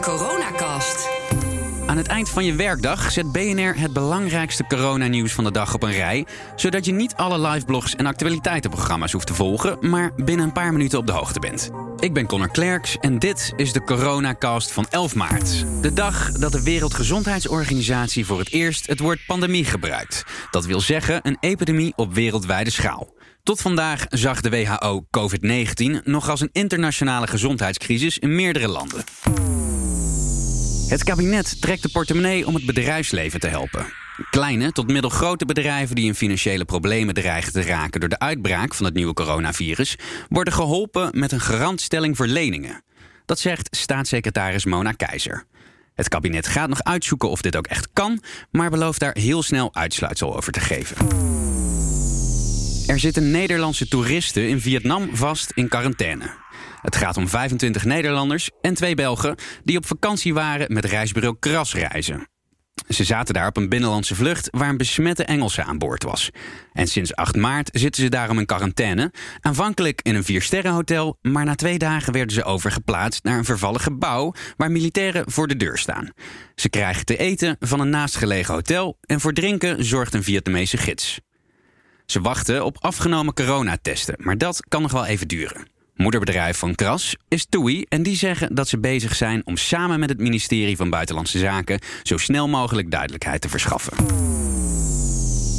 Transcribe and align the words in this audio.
coronacast. 0.00 1.08
Aan 1.86 1.96
het 1.96 2.06
eind 2.06 2.28
van 2.28 2.44
je 2.44 2.54
werkdag 2.54 3.10
zet 3.10 3.32
BNR 3.32 3.80
het 3.80 3.92
belangrijkste 3.92 4.64
coronanieuws 4.68 5.32
van 5.32 5.44
de 5.44 5.50
dag 5.50 5.74
op 5.74 5.82
een 5.82 5.92
rij, 5.92 6.26
zodat 6.56 6.84
je 6.84 6.92
niet 6.92 7.14
alle 7.14 7.48
liveblogs 7.48 7.96
en 7.96 8.06
actualiteitenprogramma's 8.06 9.12
hoeft 9.12 9.26
te 9.26 9.34
volgen, 9.34 9.90
maar 9.90 10.14
binnen 10.16 10.46
een 10.46 10.52
paar 10.52 10.72
minuten 10.72 10.98
op 10.98 11.06
de 11.06 11.12
hoogte 11.12 11.40
bent. 11.40 11.70
Ik 11.98 12.12
ben 12.12 12.26
Connor 12.26 12.50
Klerks 12.50 12.96
en 13.00 13.18
dit 13.18 13.52
is 13.56 13.72
de 13.72 13.84
coronacast 13.84 14.72
van 14.72 14.86
11 14.90 15.14
maart. 15.14 15.64
De 15.80 15.92
dag 15.92 16.32
dat 16.32 16.52
de 16.52 16.62
Wereldgezondheidsorganisatie 16.62 18.26
voor 18.26 18.38
het 18.38 18.52
eerst 18.52 18.86
het 18.86 19.00
woord 19.00 19.26
pandemie 19.26 19.64
gebruikt. 19.64 20.24
Dat 20.50 20.64
wil 20.66 20.80
zeggen 20.80 21.20
een 21.22 21.36
epidemie 21.40 21.92
op 21.96 22.14
wereldwijde 22.14 22.70
schaal. 22.70 23.18
Tot 23.42 23.60
vandaag 23.60 24.06
zag 24.08 24.40
de 24.40 24.50
WHO 24.50 25.06
COVID-19 25.18 26.02
nog 26.04 26.28
als 26.28 26.40
een 26.40 26.50
internationale 26.52 27.26
gezondheidscrisis 27.26 28.18
in 28.18 28.34
meerdere 28.34 28.68
landen. 28.68 29.04
Het 30.90 31.04
kabinet 31.04 31.60
trekt 31.60 31.82
de 31.82 31.88
portemonnee 31.88 32.46
om 32.46 32.54
het 32.54 32.66
bedrijfsleven 32.66 33.40
te 33.40 33.46
helpen. 33.48 33.86
Kleine 34.30 34.72
tot 34.72 34.86
middelgrote 34.86 35.44
bedrijven 35.44 35.94
die 35.94 36.06
in 36.06 36.14
financiële 36.14 36.64
problemen 36.64 37.14
dreigen 37.14 37.52
te 37.52 37.62
raken 37.62 38.00
door 38.00 38.08
de 38.08 38.18
uitbraak 38.18 38.74
van 38.74 38.84
het 38.84 38.94
nieuwe 38.94 39.12
coronavirus, 39.12 39.96
worden 40.28 40.52
geholpen 40.52 41.08
met 41.12 41.32
een 41.32 41.40
garantstelling 41.40 42.16
voor 42.16 42.26
leningen. 42.26 42.82
Dat 43.26 43.38
zegt 43.38 43.76
staatssecretaris 43.76 44.64
Mona 44.64 44.92
Keizer. 44.92 45.44
Het 45.94 46.08
kabinet 46.08 46.46
gaat 46.46 46.68
nog 46.68 46.82
uitzoeken 46.82 47.30
of 47.30 47.40
dit 47.40 47.56
ook 47.56 47.66
echt 47.66 47.88
kan, 47.92 48.22
maar 48.50 48.70
belooft 48.70 49.00
daar 49.00 49.16
heel 49.18 49.42
snel 49.42 49.74
uitsluitsel 49.74 50.36
over 50.36 50.52
te 50.52 50.60
geven. 50.60 50.96
Er 52.86 52.98
zitten 52.98 53.30
Nederlandse 53.30 53.88
toeristen 53.88 54.48
in 54.48 54.60
Vietnam 54.60 55.16
vast 55.16 55.52
in 55.54 55.68
quarantaine. 55.68 56.39
Het 56.82 56.96
gaat 56.96 57.16
om 57.16 57.28
25 57.28 57.84
Nederlanders 57.84 58.50
en 58.60 58.74
twee 58.74 58.94
Belgen 58.94 59.36
die 59.64 59.76
op 59.76 59.86
vakantie 59.86 60.34
waren 60.34 60.72
met 60.72 60.84
reisbureau 60.84 61.36
Kras 61.38 61.74
reizen. 61.74 62.28
Ze 62.88 63.04
zaten 63.04 63.34
daar 63.34 63.46
op 63.46 63.56
een 63.56 63.68
binnenlandse 63.68 64.14
vlucht 64.14 64.48
waar 64.50 64.68
een 64.68 64.76
besmette 64.76 65.24
Engelse 65.24 65.64
aan 65.64 65.78
boord 65.78 66.02
was. 66.02 66.30
En 66.72 66.86
sinds 66.86 67.14
8 67.14 67.36
maart 67.36 67.68
zitten 67.72 68.02
ze 68.02 68.08
daarom 68.08 68.38
in 68.38 68.46
quarantaine. 68.46 69.12
Aanvankelijk 69.40 70.00
in 70.02 70.14
een 70.14 70.24
viersterrenhotel, 70.24 71.16
maar 71.22 71.44
na 71.44 71.54
twee 71.54 71.78
dagen 71.78 72.12
werden 72.12 72.34
ze 72.34 72.44
overgeplaatst 72.44 73.24
naar 73.24 73.38
een 73.38 73.44
vervallen 73.44 73.80
gebouw 73.80 74.34
waar 74.56 74.70
militairen 74.70 75.30
voor 75.30 75.48
de 75.48 75.56
deur 75.56 75.78
staan. 75.78 76.10
Ze 76.54 76.68
krijgen 76.68 77.04
te 77.04 77.16
eten 77.16 77.56
van 77.60 77.80
een 77.80 77.90
naastgelegen 77.90 78.54
hotel 78.54 78.98
en 79.00 79.20
voor 79.20 79.32
drinken 79.32 79.84
zorgt 79.84 80.14
een 80.14 80.24
Vietnamese 80.24 80.76
gids. 80.76 81.20
Ze 82.06 82.20
wachten 82.20 82.64
op 82.64 82.76
afgenomen 82.80 83.34
coronatesten, 83.34 84.14
maar 84.18 84.38
dat 84.38 84.62
kan 84.68 84.82
nog 84.82 84.92
wel 84.92 85.06
even 85.06 85.28
duren. 85.28 85.79
Moederbedrijf 86.00 86.58
van 86.58 86.74
Kras 86.74 87.16
is 87.28 87.46
TUI 87.48 87.84
en 87.88 88.02
die 88.02 88.16
zeggen 88.16 88.54
dat 88.54 88.68
ze 88.68 88.78
bezig 88.78 89.16
zijn 89.16 89.46
om 89.46 89.56
samen 89.56 90.00
met 90.00 90.08
het 90.08 90.18
ministerie 90.18 90.76
van 90.76 90.90
Buitenlandse 90.90 91.38
Zaken 91.38 91.78
zo 92.02 92.16
snel 92.16 92.48
mogelijk 92.48 92.90
duidelijkheid 92.90 93.40
te 93.40 93.48
verschaffen. 93.48 93.96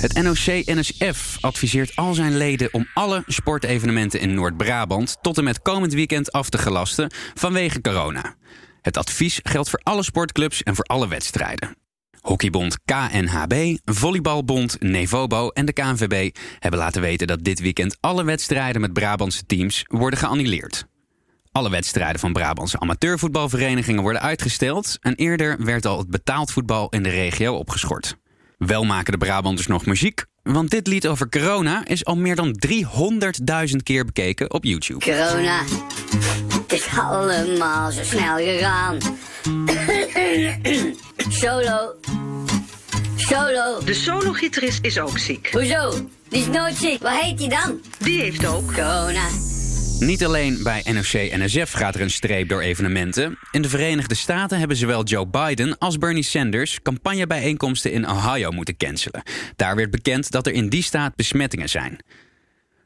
Het 0.00 0.22
NOC-NSF 0.22 1.36
adviseert 1.40 1.96
al 1.96 2.14
zijn 2.14 2.36
leden 2.36 2.68
om 2.72 2.86
alle 2.94 3.22
sportevenementen 3.26 4.20
in 4.20 4.34
Noord-Brabant 4.34 5.16
tot 5.20 5.38
en 5.38 5.44
met 5.44 5.62
komend 5.62 5.92
weekend 5.92 6.32
af 6.32 6.48
te 6.48 6.58
gelasten 6.58 7.12
vanwege 7.34 7.80
corona. 7.80 8.34
Het 8.82 8.96
advies 8.96 9.40
geldt 9.42 9.70
voor 9.70 9.80
alle 9.82 10.02
sportclubs 10.02 10.62
en 10.62 10.74
voor 10.74 10.84
alle 10.84 11.08
wedstrijden. 11.08 11.76
Hockeybond 12.20 12.78
KNHB, 12.84 13.76
Volleybalbond 13.84 14.76
Nevobo 14.80 15.48
en 15.48 15.64
de 15.64 15.72
KNVB 15.72 16.36
hebben 16.58 16.80
laten 16.80 17.00
weten 17.00 17.26
dat 17.26 17.44
dit 17.44 17.60
weekend 17.60 17.96
alle 18.00 18.24
wedstrijden 18.24 18.80
met 18.80 18.92
Brabantse 18.92 19.46
teams 19.46 19.84
worden 19.88 20.18
geannuleerd. 20.18 20.86
Alle 21.52 21.70
wedstrijden 21.70 22.20
van 22.20 22.32
Brabantse 22.32 22.80
amateurvoetbalverenigingen 22.80 24.02
worden 24.02 24.22
uitgesteld 24.22 24.96
en 25.00 25.14
eerder 25.14 25.64
werd 25.64 25.86
al 25.86 25.98
het 25.98 26.10
betaald 26.10 26.52
voetbal 26.52 26.88
in 26.88 27.02
de 27.02 27.08
regio 27.08 27.54
opgeschort. 27.54 28.16
Wel 28.58 28.84
maken 28.84 29.12
de 29.12 29.18
Brabanters 29.18 29.66
nog 29.66 29.86
muziek, 29.86 30.24
want 30.42 30.70
dit 30.70 30.86
lied 30.86 31.06
over 31.06 31.28
corona 31.28 31.86
is 31.86 32.04
al 32.04 32.16
meer 32.16 32.36
dan 32.36 32.62
300.000 32.66 33.76
keer 33.82 34.04
bekeken 34.04 34.52
op 34.52 34.64
YouTube. 34.64 35.04
Corona, 35.04 35.62
het 36.62 36.72
is 36.72 36.86
allemaal 36.98 37.90
zo 37.90 38.02
snel 38.02 38.36
gegaan. 38.36 38.98
Solo. 41.28 41.94
Solo. 43.16 43.84
De 43.84 43.94
solo-gitarist 43.94 44.84
is 44.84 44.98
ook 44.98 45.18
ziek. 45.18 45.52
Hoezo? 45.52 46.08
Die 46.28 46.40
is 46.40 46.46
nooit 46.46 46.76
ziek. 46.76 47.02
Waar 47.02 47.22
heet 47.22 47.38
die 47.38 47.48
dan? 47.48 47.80
Die 47.98 48.20
heeft 48.20 48.46
ook. 48.46 48.72
Corona. 48.72 49.28
Niet 49.98 50.24
alleen 50.24 50.62
bij 50.62 50.82
NOC-NSF 50.84 51.72
gaat 51.72 51.94
er 51.94 52.00
een 52.00 52.10
streep 52.10 52.48
door 52.48 52.60
evenementen. 52.60 53.38
In 53.50 53.62
de 53.62 53.68
Verenigde 53.68 54.14
Staten 54.14 54.58
hebben 54.58 54.76
zowel 54.76 55.04
Joe 55.04 55.26
Biden 55.26 55.78
als 55.78 55.98
Bernie 55.98 56.22
Sanders 56.22 56.82
campagnebijeenkomsten 56.82 57.92
in 57.92 58.08
Ohio 58.08 58.50
moeten 58.50 58.76
cancelen. 58.76 59.22
Daar 59.56 59.76
werd 59.76 59.90
bekend 59.90 60.30
dat 60.30 60.46
er 60.46 60.52
in 60.52 60.68
die 60.68 60.82
staat 60.82 61.16
besmettingen 61.16 61.68
zijn. 61.68 61.98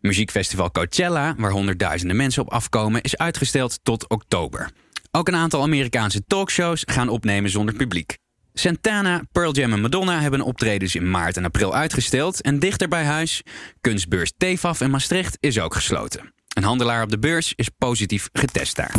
Muziekfestival 0.00 0.70
Coachella, 0.70 1.34
waar 1.36 1.50
honderdduizenden 1.50 2.16
mensen 2.16 2.42
op 2.42 2.50
afkomen, 2.50 3.02
is 3.02 3.16
uitgesteld 3.16 3.78
tot 3.82 4.08
oktober. 4.08 4.70
Ook 5.10 5.28
een 5.28 5.34
aantal 5.36 5.62
Amerikaanse 5.62 6.24
talkshows 6.26 6.82
gaan 6.86 7.08
opnemen 7.08 7.50
zonder 7.50 7.74
publiek. 7.74 8.16
Santana, 8.58 9.22
Pearl 9.32 9.52
Jam 9.52 9.72
en 9.72 9.80
Madonna 9.80 10.20
hebben 10.20 10.40
optredens 10.40 10.94
in 10.94 11.10
maart 11.10 11.36
en 11.36 11.44
april 11.44 11.74
uitgesteld. 11.74 12.40
En 12.40 12.58
dichter 12.58 12.88
bij 12.88 13.04
huis, 13.04 13.42
kunstbeurs 13.80 14.32
TEFAF 14.36 14.80
in 14.80 14.90
Maastricht 14.90 15.36
is 15.40 15.60
ook 15.60 15.74
gesloten. 15.74 16.32
Een 16.48 16.62
handelaar 16.62 17.02
op 17.02 17.10
de 17.10 17.18
beurs 17.18 17.52
is 17.56 17.68
positief 17.78 18.28
getest 18.32 18.76
daar. 18.76 18.94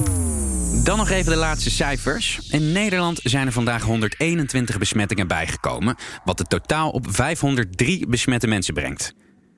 Dan 0.84 0.98
nog 0.98 1.10
even 1.10 1.32
de 1.32 1.38
laatste 1.38 1.70
cijfers. 1.70 2.40
In 2.50 2.72
Nederland 2.72 3.20
zijn 3.24 3.46
er 3.46 3.52
vandaag 3.52 3.84
121 3.84 4.78
besmettingen 4.78 5.28
bijgekomen, 5.28 5.96
wat 6.24 6.40
het 6.40 6.50
totaal 6.50 6.90
op 6.90 7.06
503 7.10 8.08
besmette 8.08 8.48
mensen 8.48 8.74
brengt. 8.74 9.14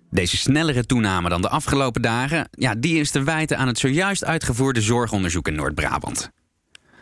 Deze 0.10 0.38
snellere 0.38 0.86
toename 0.86 1.30
dan 1.30 1.42
de 1.42 1.50
afgelopen 1.50 2.02
dagen, 2.02 2.48
ja, 2.52 2.76
die 2.76 3.00
is 3.00 3.12
te 3.12 3.24
wijten 3.24 3.58
aan 3.58 3.68
het 3.68 3.80
zojuist 3.80 4.26
uitgevoerde 4.26 4.82
zorgonderzoek 4.82 5.48
in 5.48 5.56
Noord-Brabant. 5.56 6.32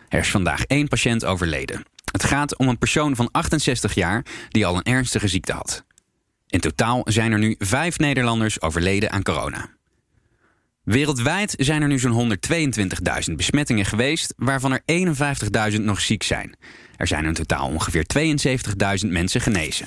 Er 0.10 0.20
is 0.20 0.32
vandaag 0.32 0.64
één 0.64 0.88
patiënt 0.88 1.26
overleden. 1.26 1.84
Het 2.20 2.28
gaat 2.28 2.58
om 2.58 2.68
een 2.68 2.78
persoon 2.78 3.16
van 3.16 3.30
68 3.32 3.94
jaar 3.94 4.26
die 4.50 4.66
al 4.66 4.76
een 4.76 4.84
ernstige 4.84 5.28
ziekte 5.28 5.54
had. 5.54 5.84
In 6.48 6.60
totaal 6.60 7.02
zijn 7.06 7.32
er 7.32 7.40
nu 7.40 7.56
vijf 7.60 7.98
Nederlanders 7.98 8.62
overleden 8.62 9.12
aan 9.12 9.24
corona. 9.24 9.70
Wereldwijd 10.84 11.54
zijn 11.58 11.82
er 11.82 11.88
nu 11.88 12.00
zo'n 12.00 12.38
122.000 13.30 13.36
besmettingen 13.36 13.86
geweest, 13.86 14.34
waarvan 14.38 14.72
er 14.72 14.82
51.000 15.72 15.82
nog 15.82 16.02
ziek 16.02 16.24
zijn. 16.24 16.56
Er 16.96 17.08
zijn 17.08 17.26
in 17.26 17.34
totaal 17.34 17.68
ongeveer 17.68 18.06
72.000 19.04 19.10
mensen 19.10 19.42
genezen. 19.42 19.86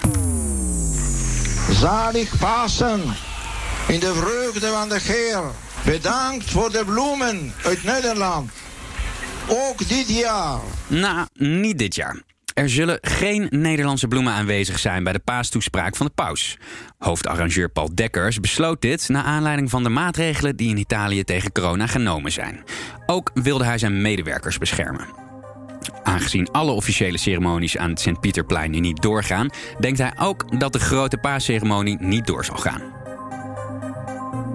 Zalig 1.71 2.38
Pasen 2.38 3.03
in 3.88 4.00
de 4.00 4.15
vreugde 4.15 4.66
van 4.66 4.88
de 4.88 5.00
Heer. 5.00 5.42
Bedankt 5.84 6.50
voor 6.50 6.72
de 6.72 6.82
bloemen 6.84 7.53
uit 7.65 7.84
Nederland. 7.84 8.62
Ook 9.48 9.88
dit 9.88 10.08
jaar. 10.08 10.60
Nou, 10.86 11.26
niet 11.34 11.78
dit 11.78 11.94
jaar. 11.94 12.22
Er 12.54 12.69
zullen 12.70 12.98
geen 13.00 13.47
Nederlandse 13.50 14.08
bloemen 14.08 14.32
aanwezig 14.32 14.78
zijn 14.78 15.04
bij 15.04 15.12
de 15.12 15.19
paastoespraak 15.19 15.97
van 15.97 16.06
de 16.06 16.12
paus. 16.14 16.58
Hoofdarrangeur 16.98 17.69
Paul 17.69 17.94
Dekkers 17.94 18.41
besloot 18.41 18.80
dit 18.80 19.08
na 19.08 19.22
aanleiding 19.22 19.70
van 19.70 19.82
de 19.82 19.88
maatregelen 19.88 20.56
die 20.56 20.69
in 20.69 20.76
Italië 20.76 21.25
tegen 21.25 21.53
corona 21.53 21.86
genomen 21.86 22.32
zijn. 22.32 22.64
Ook 23.06 23.30
wilde 23.34 23.64
hij 23.64 23.78
zijn 23.78 24.03
medewerkers 24.03 24.58
beschermen. 24.58 25.06
Aangezien 26.03 26.50
alle 26.50 26.70
officiële 26.70 27.19
ceremonies 27.19 27.76
aan 27.76 27.91
het 27.91 28.00
Sint-Pieterplein 28.00 28.70
nu 28.70 28.80
niet 28.80 29.03
doorgaan, 29.03 29.48
denkt 29.78 29.98
hij 29.98 30.12
ook 30.19 30.60
dat 30.60 30.72
de 30.72 30.80
grote 30.80 31.19
paasceremonie 31.19 31.97
niet 32.00 32.26
door 32.26 32.44
zal 32.44 32.56
gaan. 32.56 33.02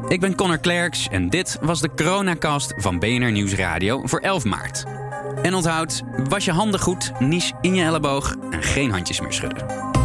Ik 0.07 0.19
ben 0.19 0.35
Connor 0.35 0.57
Klerks 0.57 1.07
en 1.07 1.29
dit 1.29 1.57
was 1.61 1.81
de 1.81 1.89
coronacast 1.95 2.73
van 2.75 2.99
BNR 2.99 3.31
Nieuwsradio 3.31 4.01
voor 4.03 4.19
11 4.19 4.45
maart. 4.45 4.83
En 5.41 5.53
onthoud, 5.53 6.03
was 6.29 6.45
je 6.45 6.51
handen 6.51 6.79
goed, 6.79 7.11
nies 7.19 7.53
in 7.61 7.75
je 7.75 7.83
elleboog 7.83 8.35
en 8.51 8.63
geen 8.63 8.91
handjes 8.91 9.21
meer 9.21 9.33
schudden. 9.33 9.96